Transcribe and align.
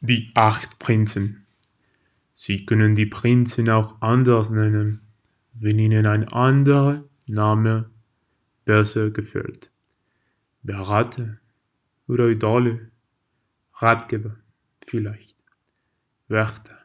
Die 0.00 0.30
acht 0.34 0.78
Prinzen. 0.78 1.46
Sie 2.34 2.66
können 2.66 2.94
die 2.94 3.06
Prinzen 3.06 3.70
auch 3.70 4.00
anders 4.00 4.50
nennen, 4.50 5.00
wenn 5.54 5.78
ihnen 5.78 6.06
ein 6.06 6.28
anderer 6.28 7.04
Name 7.26 7.90
besser 8.64 9.10
gefällt. 9.10 9.70
Berater 10.62 11.38
oder 12.08 12.28
Idole, 12.28 12.90
Ratgeber 13.74 14.36
vielleicht, 14.86 15.36
Wächter. 16.28 16.76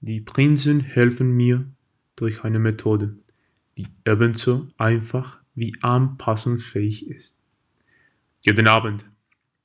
Die 0.00 0.20
Prinzen 0.20 0.80
helfen 0.80 1.32
mir 1.32 1.66
durch 2.16 2.44
eine 2.44 2.58
Methode, 2.58 3.16
die 3.76 3.88
ebenso 4.06 4.68
einfach 4.76 5.40
wie 5.54 5.76
anpassungsfähig 5.82 7.08
ist. 7.08 7.40
Jeden 8.40 8.68
Abend, 8.68 9.04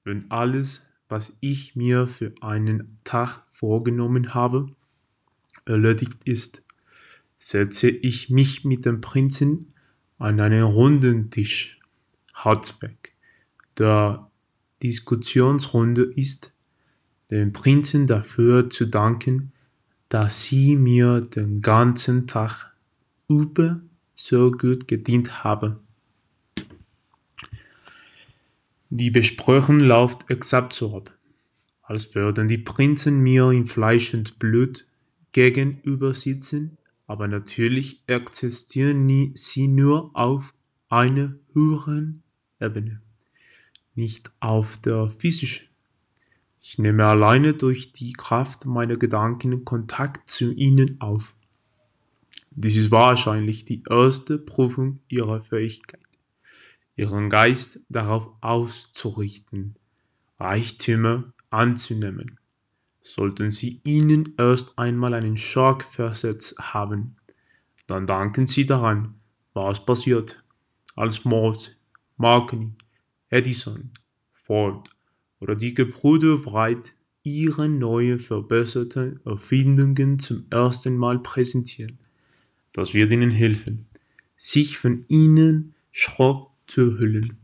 wenn 0.03 0.29
alles, 0.31 0.88
was 1.09 1.33
ich 1.39 1.75
mir 1.75 2.07
für 2.07 2.33
einen 2.41 2.99
Tag 3.03 3.43
vorgenommen 3.49 4.33
habe, 4.33 4.67
erledigt 5.65 6.17
ist, 6.23 6.63
setze 7.39 7.89
ich 7.89 8.29
mich 8.29 8.63
mit 8.63 8.85
dem 8.85 9.01
Prinzen 9.01 9.73
an 10.17 10.39
einen 10.39 10.63
runden 10.63 11.31
Tisch. 11.31 11.79
Hauptzweck 12.35 13.13
der 13.77 14.29
Diskussionsrunde 14.83 16.03
ist, 16.03 16.53
dem 17.31 17.53
Prinzen 17.53 18.07
dafür 18.07 18.69
zu 18.69 18.85
danken, 18.85 19.51
dass 20.09 20.43
sie 20.43 20.75
mir 20.75 21.21
den 21.21 21.61
ganzen 21.61 22.27
Tag 22.27 22.73
über 23.27 23.81
so 24.15 24.51
gut 24.51 24.87
gedient 24.87 25.43
haben. 25.43 25.77
Die 28.91 29.11
Besprechung 29.11 29.79
läuft 29.79 30.31
exakt 30.31 30.73
so 30.73 30.97
ab, 30.97 31.15
als 31.83 32.15
würden 32.15 32.47
die 32.47 32.57
Prinzen 32.57 33.19
mir 33.19 33.51
in 33.51 33.67
Fleisch 33.67 34.15
und 34.15 34.39
Blut 34.39 34.87
gegenüber 35.31 36.15
sitzen, 36.15 36.79
aber 37.05 37.27
natürlich 37.27 38.01
existieren 38.07 39.35
sie 39.35 39.67
nur 39.67 40.09
auf 40.15 40.55
einer 40.89 41.35
höheren 41.53 42.23
Ebene, 42.59 42.99
nicht 43.93 44.31
auf 44.39 44.77
der 44.77 45.11
physischen. 45.11 45.67
Ich 46.59 46.79
nehme 46.79 47.05
alleine 47.05 47.53
durch 47.53 47.93
die 47.93 48.13
Kraft 48.13 48.65
meiner 48.65 48.97
Gedanken 48.97 49.65
Kontakt 49.65 50.31
zu 50.31 50.51
ihnen 50.51 50.99
auf. 50.99 51.35
Dies 52.49 52.75
ist 52.75 52.89
wahrscheinlich 52.89 53.65
die 53.65 53.83
erste 53.87 54.39
Prüfung 54.39 54.99
ihrer 55.09 55.41
Fähigkeit 55.41 56.08
ihren 56.99 57.29
Geist 57.29 57.79
darauf 57.87 58.29
auszurichten, 58.41 59.75
Reichtümer 60.37 61.31
anzunehmen. 61.49 62.37
Sollten 63.01 63.51
sie 63.51 63.79
ihnen 63.85 64.33
erst 64.37 64.77
einmal 64.77 65.13
einen 65.13 65.37
Schock 65.37 65.83
versetzt 65.83 66.59
haben, 66.59 67.15
dann 67.87 68.05
danken 68.05 68.47
sie 68.47 68.65
daran, 68.65 69.15
was 69.53 69.85
passiert, 69.85 70.43
als 70.95 71.23
Morse, 71.23 71.71
Marconi, 72.17 72.73
Edison, 73.29 73.91
Ford 74.33 74.89
oder 75.39 75.55
die 75.55 75.73
Gebrüder 75.73 76.45
Wright 76.45 76.93
ihre 77.23 77.69
neue 77.69 78.19
verbesserte 78.19 79.21
Erfindungen 79.23 80.19
zum 80.19 80.45
ersten 80.49 80.97
Mal 80.97 81.19
präsentieren. 81.19 81.97
Das 82.73 82.93
wird 82.93 83.11
ihnen 83.11 83.31
helfen, 83.31 83.87
sich 84.35 84.77
von 84.77 85.05
ihnen 85.07 85.73
Schrott 85.91 86.48
zu 86.69 86.97
hüllen. 86.97 87.37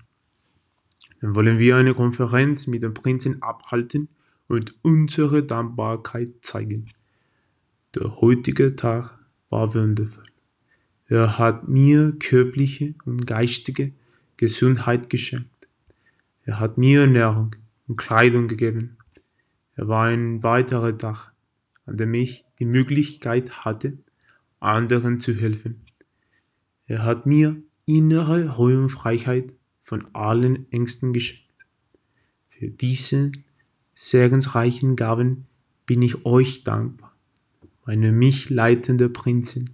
Dann 1.22 1.36
wollen 1.36 1.60
wir 1.60 1.76
eine 1.76 1.94
Konferenz 1.94 2.68
mit 2.68 2.84
dem 2.84 2.94
Prinzen 2.94 3.42
abhalten 3.42 4.10
und 4.48 4.76
unsere 4.84 5.44
Dankbarkeit 5.44 6.30
zeigen. 6.42 6.90
Der 7.96 8.22
heutige 8.22 8.76
Tag 8.76 9.18
war 9.50 9.74
wundervoll. 9.74 10.24
Er 11.08 11.38
hat 11.38 11.68
mir 11.68 12.14
körperliche 12.20 12.96
und 13.06 13.26
geistige 13.26 13.94
Gesundheit 14.38 15.10
geschenkt. 15.10 15.68
Er 16.44 16.60
hat 16.60 16.78
mir 16.78 17.02
Ernährung 17.02 17.56
und 17.88 17.96
Kleidung 17.96 18.48
gegeben. 18.48 18.98
Er 19.76 19.88
war 19.88 20.06
ein 20.06 20.44
weiterer 20.44 20.98
Tag, 20.98 21.32
an 21.86 21.98
dem 21.98 22.14
ich 22.14 22.46
die 22.60 22.66
Möglichkeit 22.66 23.66
hatte, 23.66 23.98
anderen 24.60 25.20
zu 25.20 25.34
helfen. 25.34 25.82
Er 26.88 27.04
hat 27.04 27.26
mir 27.26 27.62
innere 27.86 28.56
Ruhe 28.56 28.80
und 28.80 28.90
Freiheit 28.90 29.54
von 29.82 30.06
allen 30.14 30.72
Ängsten 30.72 31.14
geschenkt. 31.14 31.44
Für 32.50 32.70
diese 32.70 33.32
segensreichen 33.94 34.96
Gaben 34.96 35.46
bin 35.86 36.02
ich 36.02 36.26
euch 36.26 36.64
dankbar, 36.64 37.16
meine 37.86 38.12
mich 38.12 38.50
leitende 38.50 39.10
Prinzin. 39.10 39.72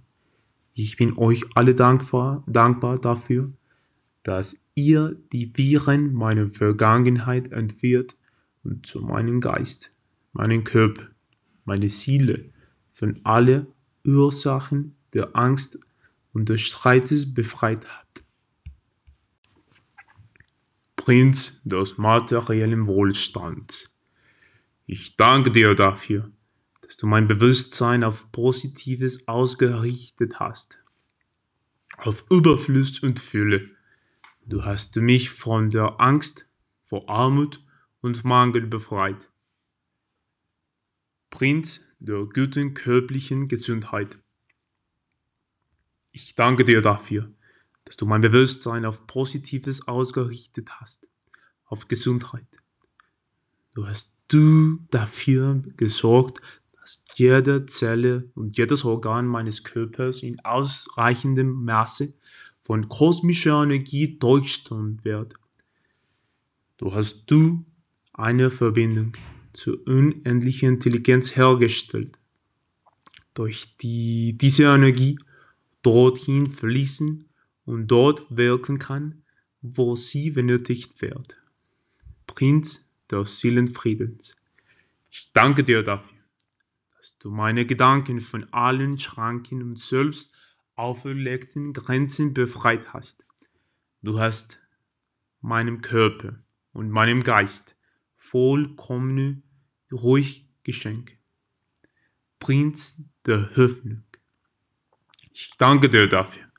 Ich 0.74 0.96
bin 0.96 1.16
euch 1.16 1.44
alle 1.54 1.74
dankbar, 1.74 2.44
dankbar 2.46 2.98
dafür, 2.98 3.52
dass 4.22 4.56
ihr 4.74 5.16
die 5.32 5.56
Viren 5.56 6.12
meiner 6.12 6.50
Vergangenheit 6.50 7.52
entwirrt 7.52 8.16
und 8.62 8.86
zu 8.86 9.00
meinem 9.00 9.40
Geist, 9.40 9.92
meinem 10.32 10.64
Körper, 10.64 11.08
meine 11.64 11.88
Seele 11.88 12.50
von 12.92 13.20
alle 13.24 13.66
Ursachen 14.04 14.96
der 15.14 15.36
Angst 15.36 15.78
und 16.32 16.48
des 16.48 16.60
Streites 16.62 17.34
befreit 17.34 17.86
hat. 17.86 18.01
Prinz 21.02 21.60
des 21.64 21.98
materiellen 21.98 22.86
Wohlstands. 22.86 23.92
Ich 24.86 25.16
danke 25.16 25.50
dir 25.50 25.74
dafür, 25.74 26.30
dass 26.80 26.96
du 26.96 27.08
mein 27.08 27.26
Bewusstsein 27.26 28.04
auf 28.04 28.30
Positives 28.30 29.26
ausgerichtet 29.26 30.38
hast, 30.38 30.78
auf 31.96 32.24
Überfluss 32.30 33.00
und 33.00 33.18
Fülle. 33.18 33.68
Du 34.46 34.64
hast 34.64 34.94
mich 34.94 35.30
von 35.30 35.70
der 35.70 36.00
Angst 36.00 36.48
vor 36.84 37.10
Armut 37.10 37.60
und 38.00 38.22
Mangel 38.22 38.68
befreit. 38.68 39.28
Prinz 41.30 41.80
der 41.98 42.26
guten 42.26 42.74
körperlichen 42.74 43.48
Gesundheit. 43.48 44.18
Ich 46.12 46.36
danke 46.36 46.64
dir 46.64 46.80
dafür, 46.80 47.32
dass 47.84 47.96
du 47.96 48.06
mein 48.06 48.20
Bewusstsein 48.20 48.84
auf 48.84 49.06
Positives 49.06 49.86
ausgerichtet 49.88 50.70
hast, 50.80 51.06
auf 51.66 51.88
Gesundheit. 51.88 52.46
Du 53.74 53.86
hast 53.86 54.14
du 54.28 54.78
dafür 54.90 55.62
gesorgt, 55.76 56.40
dass 56.80 57.04
jede 57.14 57.66
Zelle 57.66 58.30
und 58.34 58.56
jedes 58.56 58.84
Organ 58.84 59.26
meines 59.26 59.62
Körpers 59.64 60.22
in 60.22 60.40
ausreichendem 60.40 61.64
Maße 61.64 62.12
von 62.62 62.88
kosmischer 62.88 63.62
Energie 63.62 64.18
durchströmt 64.18 65.04
wird. 65.04 65.34
Du 66.76 66.94
hast 66.94 67.24
du 67.26 67.64
eine 68.12 68.50
Verbindung 68.50 69.16
zur 69.52 69.78
unendlichen 69.86 70.74
Intelligenz 70.74 71.36
hergestellt. 71.36 72.18
Durch 73.34 73.76
die, 73.78 74.36
diese 74.36 74.64
Energie 74.64 75.18
dorthin 75.82 76.48
fließen 76.48 77.24
und 77.72 77.86
dort 77.86 78.26
wirken 78.28 78.78
kann, 78.78 79.22
wo 79.62 79.96
sie 79.96 80.30
benötigt 80.30 81.00
wird. 81.00 81.40
Prinz 82.26 82.90
des 83.10 83.40
Seelenfriedens, 83.40 84.36
ich 85.10 85.32
danke 85.32 85.64
dir 85.64 85.82
dafür, 85.82 86.18
dass 86.98 87.16
du 87.18 87.30
meine 87.30 87.64
Gedanken 87.64 88.20
von 88.20 88.44
allen 88.52 88.98
Schranken 88.98 89.62
und 89.62 89.78
selbst 89.78 90.34
auferlegten 90.74 91.72
Grenzen 91.72 92.34
befreit 92.34 92.92
hast. 92.92 93.24
Du 94.02 94.18
hast 94.18 94.58
meinem 95.40 95.80
Körper 95.80 96.38
und 96.72 96.90
meinem 96.90 97.22
Geist 97.22 97.74
vollkommene 98.16 99.42
ruhig 99.90 100.46
geschenkt. 100.62 101.16
Prinz 102.38 103.02
der 103.24 103.56
Hoffnung, 103.56 104.04
ich 105.32 105.56
danke 105.56 105.88
dir 105.88 106.06
dafür, 106.06 106.51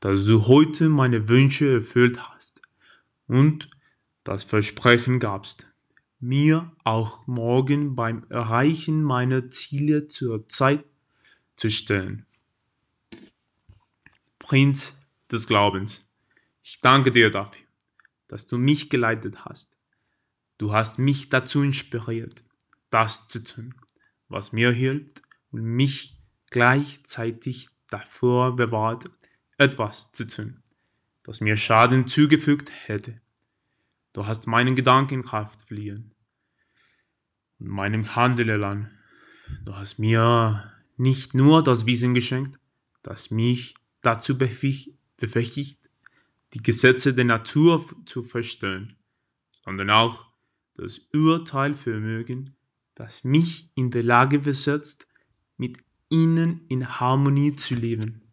dass 0.00 0.24
du 0.24 0.46
heute 0.46 0.88
meine 0.88 1.28
Wünsche 1.28 1.70
erfüllt 1.70 2.18
hast 2.18 2.62
und 3.26 3.70
das 4.24 4.44
Versprechen 4.44 5.18
gabst, 5.20 5.66
mir 6.20 6.72
auch 6.84 7.26
morgen 7.26 7.94
beim 7.94 8.24
Erreichen 8.28 9.02
meiner 9.02 9.50
Ziele 9.50 10.06
zur 10.06 10.48
Zeit 10.48 10.84
zu 11.56 11.70
stellen. 11.70 12.26
Prinz 14.38 14.98
des 15.30 15.46
Glaubens, 15.46 16.06
ich 16.62 16.80
danke 16.80 17.12
dir 17.12 17.30
dafür, 17.30 17.66
dass 18.28 18.46
du 18.46 18.58
mich 18.58 18.90
geleitet 18.90 19.44
hast. 19.44 19.76
Du 20.58 20.72
hast 20.72 20.98
mich 20.98 21.28
dazu 21.28 21.62
inspiriert, 21.62 22.42
das 22.90 23.28
zu 23.28 23.42
tun, 23.44 23.74
was 24.28 24.52
mir 24.52 24.72
hilft 24.72 25.22
und 25.50 25.62
mich 25.62 26.18
gleichzeitig 26.50 27.68
davor 27.88 28.56
bewahrt, 28.56 29.10
etwas 29.58 30.12
zu 30.12 30.26
tun, 30.26 30.62
das 31.24 31.40
mir 31.40 31.56
Schaden 31.56 32.06
zugefügt 32.06 32.70
hätte. 32.86 33.20
Du 34.12 34.26
hast 34.26 34.46
meinen 34.46 34.76
Gedanken 34.76 35.22
Kraft 35.22 35.62
verliehen. 35.62 36.14
und 37.58 37.68
meinem 37.68 38.14
Handel 38.14 38.62
an. 38.62 38.90
Du 39.64 39.74
hast 39.74 39.98
mir 39.98 40.66
nicht 40.96 41.34
nur 41.34 41.62
das 41.62 41.86
Wissen 41.86 42.14
geschenkt, 42.14 42.58
das 43.02 43.30
mich 43.30 43.74
dazu 44.02 44.38
befähigt, 44.38 45.78
die 46.54 46.62
Gesetze 46.62 47.14
der 47.14 47.24
Natur 47.24 47.84
zu 48.06 48.22
verstehen, 48.22 48.96
sondern 49.64 49.90
auch 49.90 50.26
das 50.74 51.00
Urteilvermögen, 51.12 52.56
das 52.94 53.24
mich 53.24 53.70
in 53.74 53.90
der 53.90 54.04
Lage 54.04 54.42
versetzt, 54.42 55.08
mit 55.56 55.78
ihnen 56.08 56.66
in 56.68 57.00
Harmonie 57.00 57.56
zu 57.56 57.74
leben. 57.74 58.27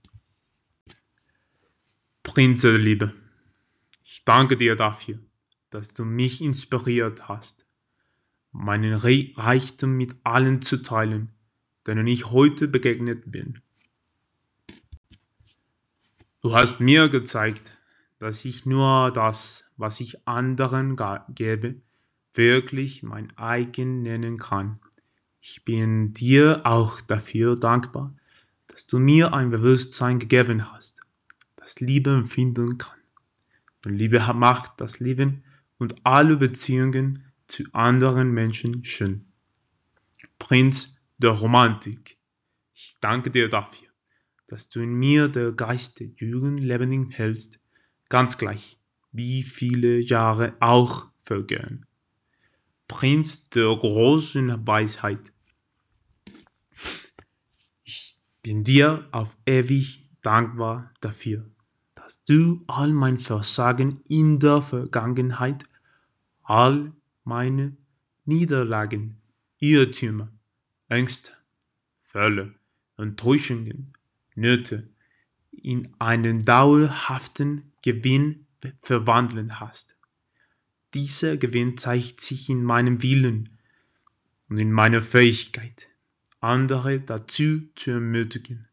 Prinz 2.36 2.64
der 2.64 2.78
Liebe, 2.78 3.14
ich 4.04 4.26
danke 4.26 4.58
dir 4.58 4.76
dafür, 4.76 5.20
dass 5.70 5.94
du 5.94 6.04
mich 6.04 6.42
inspiriert 6.42 7.30
hast, 7.30 7.66
meinen 8.52 8.94
Reichtum 8.94 9.96
mit 9.96 10.18
allen 10.26 10.62
zu 10.62 10.84
teilen, 10.84 11.30
denen 11.88 12.08
ich 12.08 12.32
heute 12.32 12.68
begegnet 12.68 13.32
bin. 13.32 13.62
Du 16.42 16.54
hast 16.54 16.82
mir 16.82 17.08
gezeigt, 17.08 17.72
dass 18.20 18.44
ich 18.44 18.66
nur 18.66 19.12
das, 19.12 19.72
was 19.78 20.02
ich 20.02 20.28
anderen 20.28 20.98
gebe, 21.30 21.76
wirklich 22.34 23.02
mein 23.02 23.31
eigen 23.38 24.02
nennen 24.02 24.40
kann. 24.40 24.81
Ich 25.40 25.64
bin 25.64 26.14
dir 26.14 26.66
auch 26.66 27.00
dafür 27.00 27.56
dankbar, 27.56 28.14
dass 28.68 28.88
du 28.88 29.00
mir 29.00 29.34
ein 29.34 29.52
Bewusstsein 29.52 30.20
gegeben 30.20 30.70
hast, 30.74 30.94
das 31.66 31.80
Liebe 31.80 32.12
empfinden 32.12 32.78
kann. 32.78 33.00
Und 33.84 33.96
Liebe 33.96 34.20
macht 34.36 34.80
das 34.80 35.00
Leben 35.00 35.44
und 35.80 35.96
alle 36.06 36.38
Beziehungen 36.38 37.26
zu 37.48 37.64
anderen 37.74 38.32
Menschen 38.32 38.86
schön. 38.86 39.26
Prinz 40.38 40.96
der 41.18 41.32
Romantik, 41.32 42.18
ich 42.76 42.96
danke 43.02 43.32
dir 43.32 43.50
dafür, 43.50 43.88
dass 44.46 44.70
du 44.70 44.80
in 44.82 44.94
mir 44.94 45.28
der 45.28 45.54
Geist 45.54 46.00
der 46.00 46.08
Jugend 46.18 46.60
lebendig 46.60 47.18
hältst, 47.18 47.60
ganz 48.10 48.38
gleich, 48.38 48.80
wie 49.12 49.42
viele 49.42 50.00
Jahre 50.00 50.56
auch 50.60 51.08
vergehen. 51.24 51.88
Prinz 52.88 53.50
der 53.50 53.76
großen 53.76 54.68
Weisheit, 54.68 55.34
ich 57.84 58.20
bin 58.44 58.64
dir 58.64 59.08
auf 59.12 59.36
ewig 59.48 60.04
dankbar 60.22 60.94
dafür, 61.02 61.50
dass 62.06 62.24
du 62.24 62.62
all 62.68 62.94
mein 62.94 63.18
Versagen 63.18 64.00
in 64.07 64.38
der 64.40 64.62
Vergangenheit, 64.62 65.63
all 66.44 66.94
meine 67.24 67.75
Niederlagen, 68.25 69.18
Irrtümer, 69.57 70.31
Ängste, 70.88 71.31
Fälle, 72.04 72.54
Enttäuschungen, 72.96 73.94
Nöte 74.36 74.88
in 75.52 75.96
einen 75.98 76.46
dauerhaften 76.46 77.72
Gewinn 77.81 78.46
verwandeln 78.84 79.60
hast. 79.60 79.98
Dieser 80.94 81.38
Gewinn 81.38 81.75
zeigt 81.75 82.22
sich 82.22 82.52
in 82.52 82.63
meinem 82.63 83.02
Willen 83.02 83.57
und 84.48 84.60
in 84.60 84.72
meiner 84.72 85.02
Fähigkeit, 85.02 85.88
andere 86.40 87.00
dazu 87.00 87.62
zu 87.74 87.92
ermutigen, 87.92 88.68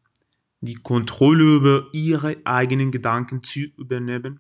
die 0.63 0.77
Kontrolle 0.77 1.57
über 1.57 1.89
ihre 1.93 2.37
eigenen 2.45 2.93
Gedanken 2.93 3.43
zu 3.43 3.61
übernehmen 3.61 4.39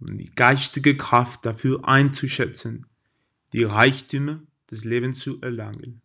und 0.00 0.18
die 0.18 0.30
geistige 0.34 0.96
Kraft 0.96 1.46
dafür 1.46 1.88
einzuschätzen, 1.88 2.86
die 3.52 3.62
Reichtümer 3.62 4.42
des 4.70 4.84
Lebens 4.84 5.20
zu 5.20 5.40
erlangen. 5.40 6.02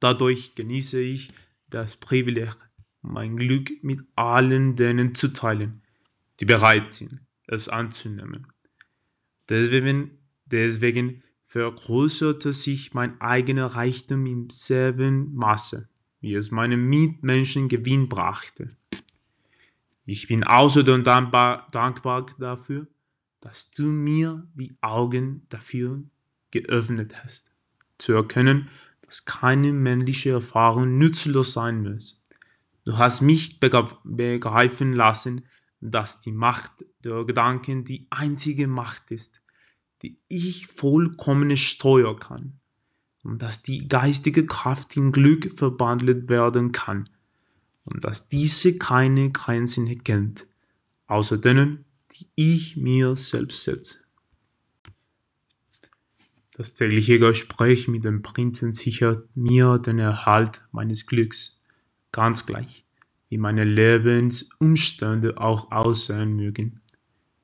Dadurch 0.00 0.54
genieße 0.56 1.00
ich 1.00 1.30
das 1.70 1.96
Privileg, 1.96 2.56
mein 3.02 3.36
Glück 3.36 3.70
mit 3.82 4.00
allen 4.16 4.74
denen 4.74 5.14
zu 5.14 5.28
teilen, 5.28 5.82
die 6.40 6.44
bereit 6.44 6.94
sind, 6.94 7.20
es 7.46 7.68
anzunehmen. 7.68 8.48
Deswegen, 9.48 10.18
deswegen 10.44 11.22
vergrößerte 11.44 12.52
sich 12.52 12.94
mein 12.94 13.20
eigener 13.20 13.66
Reichtum 13.66 14.26
im 14.26 14.50
selben 14.50 15.34
Maße, 15.34 15.88
wie 16.20 16.34
es 16.34 16.50
meinem 16.50 16.88
Mitmenschen 16.88 17.68
Gewinn 17.68 18.08
brachte. 18.08 18.76
Ich 20.04 20.26
bin 20.26 20.44
außerdem 20.44 21.04
dankbar, 21.04 21.68
dankbar 21.70 22.26
dafür, 22.38 22.86
dass 23.40 23.70
du 23.70 23.84
mir 23.84 24.46
die 24.54 24.76
Augen 24.80 25.46
dafür 25.48 26.02
geöffnet 26.50 27.22
hast, 27.22 27.52
zu 27.98 28.14
erkennen, 28.14 28.68
dass 29.02 29.24
keine 29.24 29.72
männliche 29.72 30.30
Erfahrung 30.30 30.98
nützlos 30.98 31.52
sein 31.52 31.82
muss. 31.82 32.22
Du 32.84 32.96
hast 32.96 33.20
mich 33.20 33.60
begreifen 33.60 34.92
lassen, 34.94 35.44
dass 35.80 36.20
die 36.20 36.32
Macht 36.32 36.72
der 37.04 37.24
Gedanken 37.24 37.84
die 37.84 38.06
einzige 38.10 38.66
Macht 38.66 39.10
ist, 39.10 39.42
die 40.02 40.18
ich 40.28 40.66
vollkommen 40.66 41.56
steuern 41.56 42.18
kann 42.18 42.58
und 43.28 43.42
dass 43.42 43.62
die 43.62 43.86
geistige 43.86 44.46
Kraft 44.46 44.96
in 44.96 45.12
Glück 45.12 45.52
verwandelt 45.54 46.30
werden 46.30 46.72
kann 46.72 47.10
und 47.84 48.02
dass 48.02 48.28
diese 48.28 48.78
keine 48.78 49.30
Grenzen 49.30 50.02
kennt, 50.02 50.46
außer 51.06 51.36
denen, 51.36 51.84
die 52.12 52.26
ich 52.34 52.76
mir 52.76 53.16
selbst 53.16 53.64
setze. 53.64 53.98
Das 56.52 56.72
tägliche 56.72 57.18
Gespräch 57.18 57.86
mit 57.86 58.04
dem 58.04 58.22
Prinzen 58.22 58.72
sichert 58.72 59.28
mir 59.36 59.78
den 59.78 59.98
Erhalt 59.98 60.66
meines 60.72 61.06
Glücks, 61.06 61.62
ganz 62.12 62.46
gleich, 62.46 62.84
wie 63.28 63.38
meine 63.38 63.64
Lebensumstände 63.64 65.38
auch 65.38 65.70
aussehen 65.70 66.34
mögen. 66.34 66.80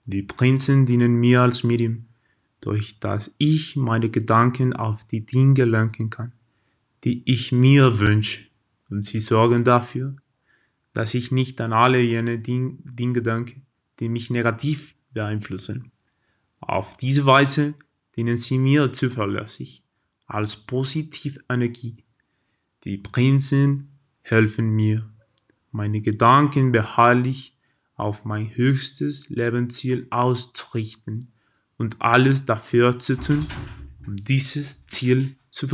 Die 0.07 0.23
Prinzen 0.23 0.87
dienen 0.87 1.15
mir 1.15 1.43
als 1.43 1.63
Medium, 1.63 2.07
durch 2.65 2.99
das 2.99 3.35
ich 3.37 3.77
meine 3.77 4.09
Gedanken 4.09 4.73
auf 4.73 5.05
die 5.05 5.27
Dinge 5.27 5.65
lenken 5.65 6.09
kann, 6.09 6.33
die 7.05 7.23
ich 7.31 7.53
mir 7.53 7.99
wünsche, 8.01 8.47
und 8.89 9.03
sie 9.03 9.21
sorgen 9.21 9.65
dafür, 9.65 10.17
dass 10.95 11.13
ich 11.13 11.31
nicht 11.31 11.61
an 11.61 11.75
alle 11.75 12.01
jene 12.01 12.39
Dinge 12.39 13.21
denke, 13.23 13.61
die 14.01 14.09
mich 14.09 14.31
negativ 14.31 14.95
beeinflussen. 15.13 15.93
Auf 16.61 16.97
diese 16.97 17.27
Weise 17.27 17.75
dienen 18.17 18.39
sie 18.39 18.57
mir 18.57 18.93
zuverlässig 18.95 19.83
als 20.27 20.57
Positivenergie. 20.57 22.03
Die 22.85 22.97
Prinzen 22.97 23.91
helfen 24.23 24.71
mir, 24.71 25.11
meine 25.71 26.01
Gedanken 26.01 26.73
beharrlich 26.73 27.59
auf 27.95 28.25
mein 28.25 28.57
höchstes 28.57 29.29
Lebensziel 29.29 30.07
auszurichten 30.09 31.34
und 31.85 32.03
alles 32.03 32.47
dafür 32.47 32.99
zu 32.99 33.17
tun, 33.17 33.47
um 34.07 34.17
dieses 34.17 34.87
Ziel 34.87 35.37
zu, 35.51 35.69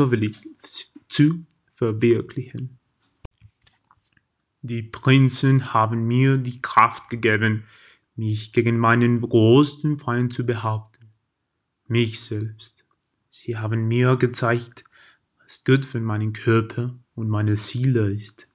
zu 1.09 1.45
verwirklichen. 1.75 2.79
Die 4.63 4.83
Prinzen 4.83 5.73
haben 5.73 6.07
mir 6.07 6.37
die 6.37 6.61
Kraft 6.61 7.09
gegeben, 7.09 7.65
mich 8.15 8.53
gegen 8.53 8.77
meinen 8.79 9.21
größten 9.21 9.99
Feind 9.99 10.33
zu 10.33 10.45
behaupten 10.45 10.91
mich 11.91 12.21
selbst. 12.21 12.85
Sie 13.31 13.57
haben 13.57 13.89
mir 13.89 14.17
gezeigt, 14.17 14.85
was 15.43 15.65
gut 15.65 15.85
für 15.85 16.01
meinen 16.01 16.33
Körper 16.33 16.95
und 17.15 17.29
meine 17.29 17.57
Seele 17.57 18.13
ist. 18.13 18.47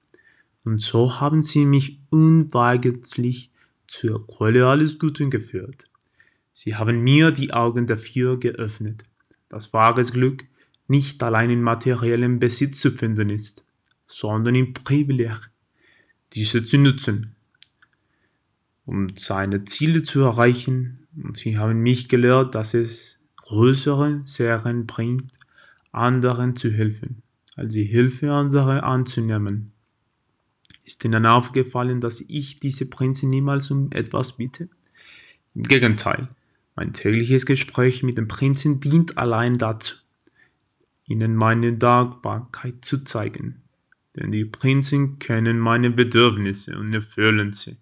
Und 0.64 0.80
so 0.80 1.20
haben 1.20 1.42
sie 1.42 1.66
mich 1.66 2.00
unweigerlich 2.10 3.50
zur 3.86 4.26
Quelle 4.26 4.66
alles 4.66 4.98
Guten 4.98 5.30
geführt. 5.30 5.84
Sie 6.58 6.74
haben 6.74 7.02
mir 7.04 7.32
die 7.32 7.52
Augen 7.52 7.86
dafür 7.86 8.40
geöffnet, 8.40 9.04
dass 9.50 9.74
wahres 9.74 10.12
Glück 10.12 10.44
nicht 10.88 11.22
allein 11.22 11.50
in 11.50 11.60
materiellem 11.60 12.38
Besitz 12.38 12.80
zu 12.80 12.90
finden 12.90 13.28
ist, 13.28 13.62
sondern 14.06 14.54
im 14.54 14.72
Privileg, 14.72 15.50
diese 16.32 16.64
zu 16.64 16.78
nutzen, 16.78 17.36
um 18.86 19.14
seine 19.18 19.66
Ziele 19.66 20.00
zu 20.00 20.22
erreichen. 20.22 21.06
Und 21.22 21.36
sie 21.36 21.58
haben 21.58 21.80
mich 21.80 22.08
gelehrt, 22.08 22.54
dass 22.54 22.72
es 22.72 23.18
größere 23.36 24.22
Serien 24.24 24.86
bringt, 24.86 25.30
anderen 25.92 26.56
zu 26.56 26.72
helfen, 26.72 27.22
als 27.54 27.74
die 27.74 27.84
Hilfe 27.84 28.32
anderer 28.32 28.82
anzunehmen. 28.82 29.72
Ist 30.84 31.04
Ihnen 31.04 31.26
aufgefallen, 31.26 32.00
dass 32.00 32.22
ich 32.22 32.60
diese 32.60 32.86
Prinzen 32.86 33.28
niemals 33.28 33.70
um 33.70 33.92
etwas 33.92 34.38
bitte? 34.38 34.70
Im 35.54 35.64
Gegenteil, 35.64 36.28
mein 36.76 36.92
tägliches 36.92 37.46
Gespräch 37.46 38.02
mit 38.02 38.18
dem 38.18 38.28
Prinzen 38.28 38.80
dient 38.80 39.16
allein 39.18 39.58
dazu, 39.58 39.96
Ihnen 41.06 41.34
meine 41.34 41.72
Dankbarkeit 41.72 42.84
zu 42.84 43.02
zeigen. 43.02 43.62
Denn 44.14 44.30
die 44.30 44.44
Prinzen 44.44 45.18
kennen 45.18 45.58
meine 45.58 45.90
Bedürfnisse 45.90 46.78
und 46.78 46.92
erfüllen 46.92 47.52
sie. 47.52 47.76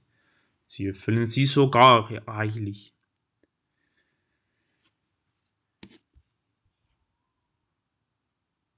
Sie 0.66 0.86
erfüllen 0.86 1.26
sie 1.26 1.46
sogar 1.46 2.10
reichlich. 2.26 2.92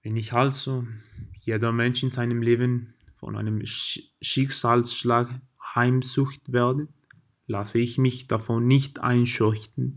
Wenn 0.02 0.16
ich 0.16 0.32
also, 0.32 0.86
jeder 1.40 1.72
Mensch 1.72 2.02
in 2.02 2.10
seinem 2.10 2.40
Leben 2.40 2.94
von 3.16 3.36
einem 3.36 3.62
Schicksalsschlag 3.64 5.40
heimsucht 5.74 6.52
werde, 6.52 6.88
lasse 7.46 7.78
ich 7.78 7.98
mich 7.98 8.28
davon 8.28 8.66
nicht 8.66 9.00
einschüchtern, 9.00 9.96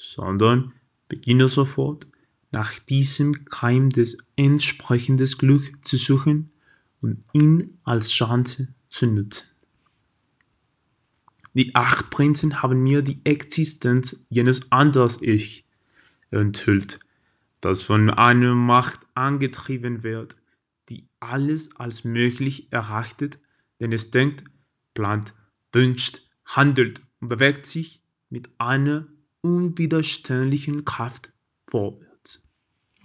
sondern 0.00 0.72
beginne 1.08 1.48
sofort, 1.48 2.06
nach 2.50 2.78
diesem 2.78 3.44
Keim 3.44 3.90
des 3.90 4.18
entsprechendes 4.34 5.38
Glück 5.38 5.86
zu 5.86 5.98
suchen 5.98 6.50
und 7.00 7.22
ihn 7.32 7.78
als 7.84 8.08
Chance 8.08 8.68
zu 8.88 9.06
nutzen. 9.06 9.46
Die 11.52 11.74
acht 11.74 12.10
Prinzen 12.10 12.62
haben 12.62 12.82
mir 12.82 13.02
die 13.02 13.20
Existenz 13.24 14.24
jenes 14.30 14.72
anders 14.72 15.18
Ich 15.20 15.64
enthüllt, 16.30 17.00
das 17.60 17.82
von 17.82 18.08
einer 18.08 18.54
Macht 18.54 19.00
angetrieben 19.14 20.02
wird, 20.02 20.36
die 20.88 21.06
alles 21.18 21.76
als 21.76 22.04
möglich 22.04 22.72
erachtet, 22.72 23.38
denn 23.80 23.92
es 23.92 24.10
denkt, 24.10 24.44
plant, 24.94 25.34
wünscht, 25.72 26.22
handelt 26.44 27.02
und 27.20 27.28
bewegt 27.28 27.66
sich 27.66 28.00
mit 28.28 28.48
einer 28.58 29.06
unwiderstehlichen 29.42 30.84
Kraft 30.84 31.32
vorwärts. 31.70 32.09